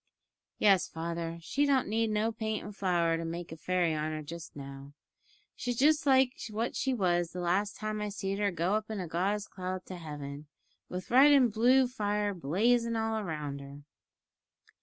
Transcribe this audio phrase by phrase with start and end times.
[0.57, 4.23] "Yes, father, she don't need no paint and flour to make a fairy on her
[4.23, 4.93] just now.
[5.55, 8.99] She's just like what she was the last time I seed her go up in
[8.99, 10.47] a gauze cloud to heaven,
[10.89, 13.83] with red and blue fire blazin' all round her."